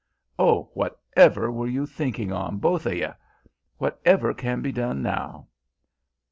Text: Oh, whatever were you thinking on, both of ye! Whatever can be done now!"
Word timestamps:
Oh, 0.39 0.71
whatever 0.73 1.51
were 1.51 1.67
you 1.67 1.85
thinking 1.85 2.31
on, 2.33 2.57
both 2.57 2.87
of 2.87 2.95
ye! 2.95 3.05
Whatever 3.77 4.33
can 4.33 4.63
be 4.63 4.71
done 4.71 5.03
now!" 5.03 5.45